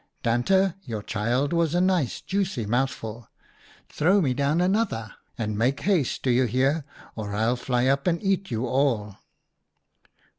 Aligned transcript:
'Tante, 0.23 0.73
your 0.83 1.03
child 1.03 1.53
was 1.53 1.75
a 1.75 1.79
nice, 1.79 2.21
juicy 2.21 2.65
mouthful. 2.65 3.29
Throw 3.87 4.19
me 4.19 4.33
down 4.33 4.59
another. 4.59 5.13
And 5.37 5.55
make 5.55 5.81
haste, 5.81 6.23
do 6.23 6.31
you 6.31 6.45
hear? 6.45 6.85
or 7.15 7.35
I'll 7.35 7.55
fly 7.55 7.85
up 7.85 8.07
and 8.07 8.19
eat 8.23 8.49
you 8.49 8.65
all.' 8.65 9.19